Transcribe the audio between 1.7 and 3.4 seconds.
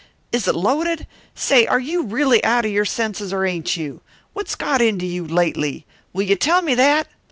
you really out of your senses,